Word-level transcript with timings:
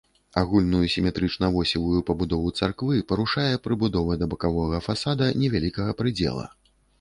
Агульную 0.41 0.85
сіметрычна-восевую 0.93 1.99
пабудову 2.07 2.53
царквы 2.61 2.97
парушае 3.11 3.53
прыбудова 3.67 4.17
да 4.23 4.29
бакавога 4.33 4.81
фасада 4.87 5.29
невялікага 5.45 5.91
прыдзела. 6.03 6.49